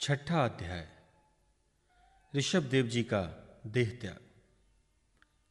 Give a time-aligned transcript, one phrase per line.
[0.00, 0.86] छठा अध्याय।
[2.34, 3.20] ऋषभ देव जी का
[3.66, 4.18] देह त्याग।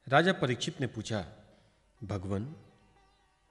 [0.06, 1.20] राजा परीक्षित ने पूछा,
[2.00, 2.54] भगवान,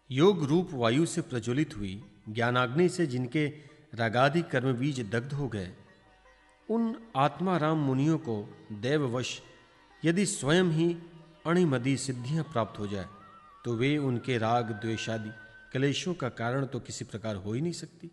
[0.10, 1.94] योग रूप वायु से प्रज्वलित हुई
[2.30, 3.46] ज्ञानाग्नि से जिनके
[3.94, 5.72] रागादि कर्म बीज दग्ध हो गए,
[6.70, 8.38] उन आत्माराम मुनियों को
[8.72, 9.40] देववश
[10.06, 10.92] यदि स्वयं ही
[11.46, 13.08] अणिमदी सिद्धियाँ प्राप्त हो जाए
[13.66, 15.32] तो वे उनके राग, द्वेषादि
[15.74, 18.12] कलेशों का कारण तो किसी प्रकार हो ही नहीं सकती।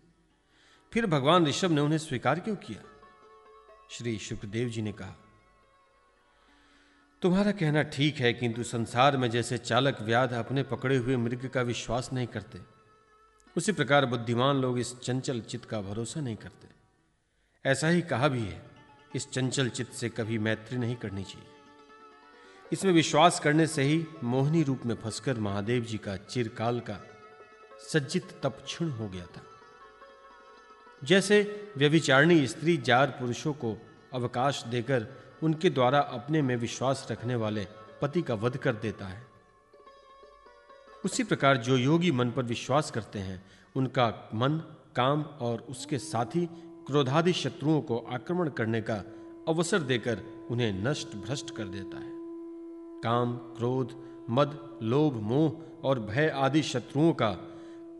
[0.93, 2.81] फिर भगवान ऋषभ ने उन्हें स्वीकार क्यों किया?
[3.91, 5.15] श्री शुक्रदेव जी ने कहा,
[7.21, 11.61] तुम्हारा कहना ठीक है, किंतु संसार में जैसे चालक व्याध अपने पकड़े हुए मृग का
[11.61, 12.59] विश्वास नहीं करते,
[13.57, 16.67] उसी प्रकार बुद्धिमान लोग इस चंचल चित्त का भरोसा नहीं करते।
[17.65, 18.61] ऐसा ही कहा भी है,
[19.15, 21.47] इस चंचल चित्त से कभी मैत्री नहीं करनी चाहिए।
[22.71, 26.99] इसमें विश्वास करने से ही मोहिनी रूप में फंसकर महादेव जी का चिरकाल का
[27.89, 29.41] सज्जित तप क्षीण हो गया था।
[31.03, 33.81] जैसे व्यविचारणी स्त्री जार पुरुषों को
[34.13, 35.07] अवकाश देकर
[35.43, 37.67] उनके द्वारा अपने में विश्वास रखने वाले
[38.01, 39.23] पति का वध कर देता है।
[41.05, 43.45] उसी प्रकार जो योगी मन पर विश्वास करते हैं,
[43.75, 44.57] उनका मन,
[44.95, 46.45] काम और उसके साथी
[46.87, 49.03] क्रोधादि शत्रुओं को आक्रमण करने का
[49.47, 52.11] अवसर देकर उन्हें नष्ट भ्रष्ट कर देता है।
[53.01, 53.95] काम, क्रोध,
[54.29, 57.31] मद, लोभ, मोह और भय आदि शत्रुओं का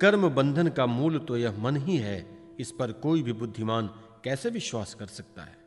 [0.01, 3.87] कर्म बंधन का मूल तो यह मन ही है इस पर कोई भी बुद्धिमान
[4.23, 5.57] कैसे विश्वास कर सकता है?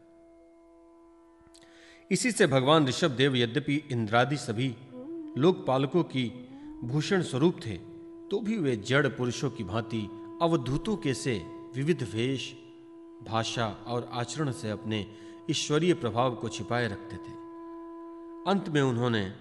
[2.11, 4.75] इसी से भगवान ऋषभ देव यद्यपि इंद्रादि सभी
[5.39, 6.29] लोकपालकों की
[6.85, 7.77] भूषण स्वरूप थे
[8.31, 10.09] तो भी वे जड़ पुरुषों की भांति
[10.43, 11.43] अवधूतों के से
[11.75, 12.55] विविध वेश,
[13.23, 15.07] भाषा और आचरण से अपने
[15.51, 17.35] ईश्वरीय प्रभाव को छिपाए रखते थे।
[18.51, 19.33] अंत में उन्होंने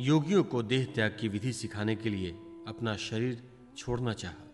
[0.00, 2.30] योगियों को देह त्याग की विधि सिखाने के लिए
[2.66, 3.42] अपना शरीर
[3.76, 4.45] छोड़ना चाहा।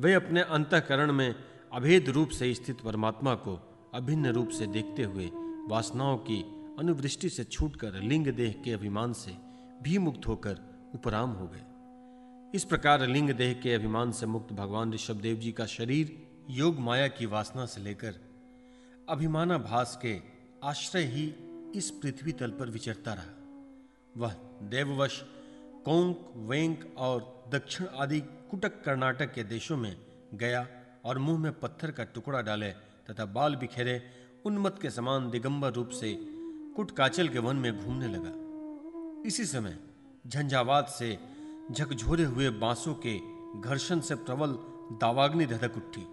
[0.00, 1.34] वे अपने अंतकरण में
[1.72, 3.60] अभेद रूप से स्थित परमात्मा को
[3.94, 5.30] अभिन्न रूप से देखते हुए
[5.68, 6.42] वासनाओं की
[6.78, 9.36] अनुवृष्टि से छूटकर लिंग देह के अभिमान से
[9.82, 10.58] भी मुक्त होकर
[10.94, 11.62] उपराम हो गए।
[12.54, 16.78] इस प्रकार लिंग देह के अभिमान से मुक्त भगवान ऋषभ देव जी का शरीर योग
[16.78, 18.12] माया की वासना से लेकर
[19.08, 20.20] अभिमाना अभिमानाभास के
[20.64, 21.34] आश्रय ही
[21.74, 23.38] इस पृथ्वी तल पर विचरता रहा।
[24.16, 25.24] वह देववश
[25.84, 28.22] कोंक, वेंक और दक्षिण आदि
[28.52, 29.96] कुटक कर्नाटक के देशों में
[30.34, 30.66] गया
[31.04, 32.70] और मुँह में पत्थर का टुकड़ा डाले
[33.10, 34.02] तथा बाल बिखेरे
[34.44, 36.18] उन्मत के समान दिगंबर रूप से
[36.76, 39.78] कुटकाचल के वन में घूमने लगा। इसी समय
[40.26, 41.18] झंझावात से
[41.70, 43.18] झकझोरे हुए बांसों के
[43.60, 44.52] घर्षण से प्रबल
[44.98, 46.06] दावाग्नि धधक उठी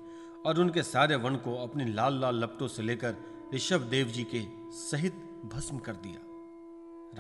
[0.46, 3.16] और उनके सारे वन को अपनी लाल लाल लपटों से लेकर
[3.54, 5.14] ऋषभ देव जी के सहित
[5.54, 6.20] भस्म कर दिया।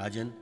[0.03, 0.33] राजन,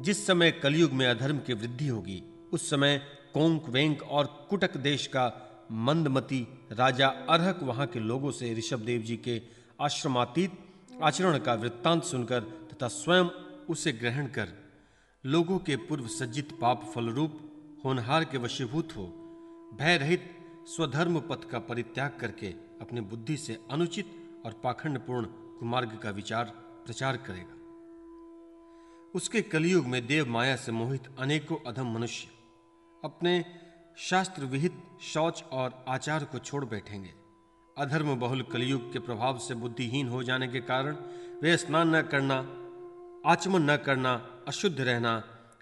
[0.00, 2.22] जिस समय कलयुग में अधर्म की वृद्धि होगी,
[2.52, 3.00] उस समय
[3.34, 5.24] कोंक वेंक और कुटक देश का
[5.72, 9.42] मंदमती राजा अर्हक वहाँ के लोगों से ऋषभ देव जी के
[9.80, 10.58] आश्रमातीत
[11.02, 13.28] आचरण का वृत्तांत सुनकर तथा स्वयं
[13.68, 14.48] उसे ग्रहण कर
[15.26, 17.38] लोगों के पूर्व सज्जित पाप फलरूप
[17.84, 19.06] होनहार के वशीभूत हो
[19.80, 20.30] भय रहित
[20.66, 24.14] स्वधर्म पथ का परित्याग करके अपने बुद्धि से अनुचित
[24.46, 25.26] और पाखंडपूर्ण
[25.58, 26.52] कुमार्ग का विचार
[26.86, 27.56] प्रचार करेगा।
[29.14, 32.28] उसके कलयुग में देव माया से मोहित अनेकों अधम मनुष्य
[33.04, 33.44] अपने
[33.98, 37.10] शास्त्र विहित शौच और आचार को छोड़ बैठेंगे।
[37.78, 40.96] अधर्म बहुल कलयुग के प्रभाव से बुद्धिहीन हो जाने के कारण
[41.42, 42.36] वे स्नान न करना,
[43.30, 44.14] आचमन न करना,
[44.48, 45.18] अशुद्ध रहना,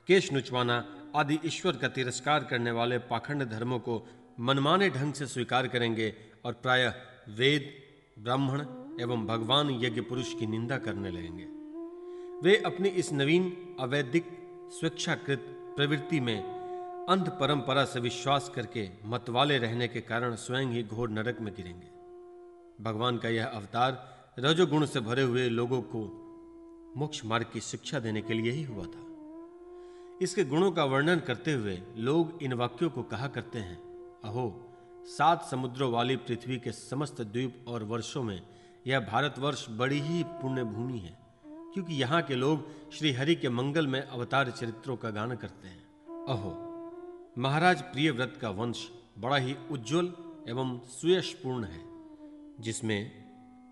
[0.08, 0.84] केश नुचवाना
[1.16, 4.02] आदि ईश्वर का तिरस्कार करने वाले पाखंड धर्मों को
[4.40, 6.14] मनमाने ढंग से स्वीकार करेंगे
[6.44, 6.94] और प्रायः
[7.28, 7.70] वेद,
[8.18, 8.60] ब्राह्मण
[9.00, 11.44] एवं भगवान यज्ञ पुरुष की निंदा करने लगेंगे।
[12.42, 14.24] वे अपनी इस नवीन अवैधिक
[14.80, 15.44] स्वेच्छाकृत
[15.76, 16.61] प्रवृत्ति में
[17.08, 21.86] अंध परंपरा से विश्वास करके मतवाले रहने के कारण स्वयं ही घोर नरक में गिरेंगे।
[22.84, 26.00] भगवान का यह अवतार रजोगुण से भरे हुए लोगों को
[26.96, 29.04] मोक्ष मार्ग की शिक्षा देने के लिए ही हुआ था।
[30.22, 33.76] इसके गुणों का वर्णन करते हुए लोग इन वाक्यों को कहा करते हैं,
[34.24, 34.74] अहो,
[35.04, 38.42] सात समुद्रों वाली पृथ्वी के समस्त द्वीप और वर्षों में
[38.86, 44.02] यह भारतवर्ष बड़ी ही पुण्य भूमि है, क्योंकि यहाँ के लोग श्रीहरि के मंगल में
[44.02, 45.82] अवतार चरित्रों का गान करते हैं।
[46.26, 46.61] अहो
[47.38, 50.12] महाराज प्रियव्रत का वंश बड़ा ही उज्जवल
[50.48, 51.80] एवं सुयशपूर्ण है,
[52.60, 53.10] जिसमें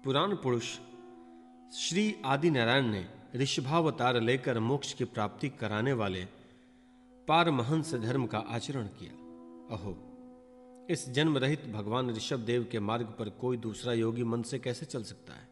[0.05, 0.79] पुराण पुरुष
[1.75, 6.25] श्री आदि नारायण ने ऋषभावतार लेकर मोक्ष की प्राप्ति कराने वाले
[7.29, 9.13] पारमहंस धर्म का आचरण किया।
[9.77, 9.97] अहो,
[10.91, 14.87] इस जन्म रहित भगवान ऋषभ देव के मार्ग पर कोई दूसरा योगी मन से कैसे
[14.87, 15.49] चल सकता है?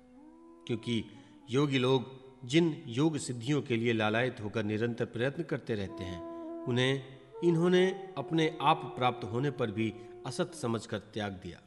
[0.66, 1.04] क्योंकि
[1.50, 2.04] योगी लोग
[2.48, 6.22] जिन योग सिद्धियों के लिए लालायत होकर निरंतर प्रयत्न करते रहते हैं,
[6.64, 9.94] उन्हें इन्होंने अपने आप प्राप्त होने पर भी
[10.26, 11.60] असत समझकर त्याग दिया।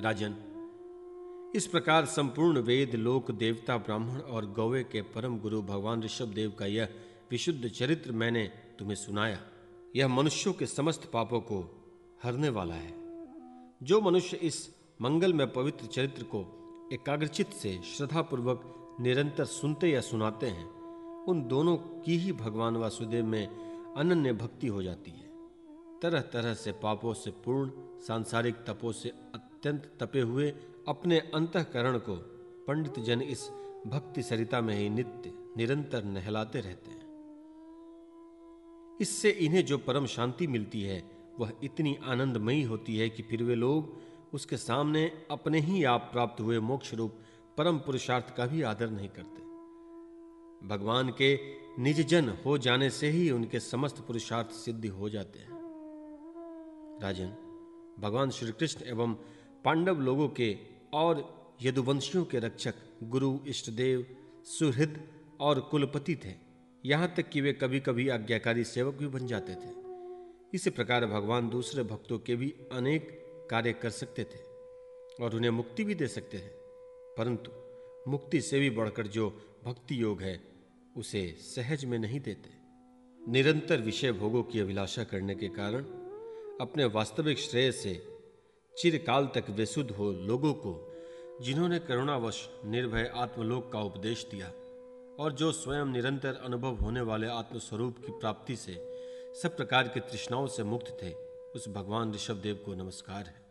[0.00, 0.34] राजन,
[1.54, 6.52] इस प्रकार संपूर्ण वेद, लोक, देवता, ब्राह्मण और गौवे के परम गुरु भगवान ऋषभ देव
[6.58, 6.88] का यह
[7.30, 9.40] विशुद्ध चरित्र मैंने तुम्हें सुनाया।
[9.96, 11.84] यह मनुष्यों के समस्त पापों को
[12.22, 12.94] हरने वाला है।
[13.82, 16.54] जो मनुष्य इस मंगल में पवित्र चरित्र को
[16.92, 20.78] एकाग्रचित से श्रद्धापूर्वक निरंतर सुनते या सुनाते हैं,
[21.24, 23.67] उन दोनों की ही भगवान वासुदेव में
[23.98, 25.26] अनन्य भक्ति हो जाती है।
[26.02, 30.50] तरह तरह से पापों से पूर्ण, सांसारिक तपों से अत्यंत तपे हुए
[30.88, 32.16] अपने अंतकरण को
[32.68, 33.48] पंडित जन इस
[33.86, 37.06] भक्ति सरिता में ही नित्य, निरंतर नहलाते रहते हैं।
[39.00, 41.02] इससे इन्हें जो परम शांति मिलती है,
[41.38, 44.00] वह इतनी आनंदमयी होती है कि फिर वे लोग
[44.34, 47.18] उसके सामने अपने ही आप प्राप्त हुए मोक्ष रूप
[47.56, 49.47] परम पुरुषार्थ का भी आदर नहीं करते।
[50.64, 51.38] भगवान के
[51.78, 55.58] निज जन हो जाने से ही उनके समस्त पुरुषार्थ सिद्धि हो जाते हैं।
[57.02, 57.28] राजन,
[58.00, 59.14] भगवान श्री कृष्ण एवं
[59.64, 60.58] पांडव लोगों के
[60.94, 64.06] और यदुवंशियों के रक्षक गुरु, इष्टदेव,
[64.44, 65.08] सुहृद
[65.40, 66.34] और कुलपति थे।
[66.84, 69.76] यहाँ तक कि वे कभी कभी आज्ञाकारी सेवक भी बन जाते थे।
[70.54, 73.08] इसी प्रकार भगवान दूसरे भक्तों के भी अनेक
[73.50, 74.38] कार्य कर सकते थे
[75.24, 76.50] और उन्हें मुक्ति भी दे सकते थे
[77.18, 77.50] परंतु
[78.08, 79.30] मुक्ति से भी बढ़कर जो
[79.64, 80.40] भक्ति योग है,
[80.96, 82.50] उसे सहज में नहीं देते।
[83.30, 85.82] निरंतर विषय भोगों की अभिलाषा करने के कारण,
[86.60, 88.20] अपने वास्तविक श्रेय से
[88.78, 90.98] चिरकाल तक बेसुध हो लोगों को,
[91.40, 94.48] जिन्होंने करुणावश निर्भय आत्मलोक का उपदेश दिया,
[95.24, 98.74] और जो स्वयं निरंतर अनुभव होने वाले आत्मस्वरूप की प्राप्ति से
[99.42, 101.12] सब प्रकार की तृष्णाओं से मुक्त थे,
[101.54, 103.47] उस भगवान ऋषभ देव को नमस्कार है।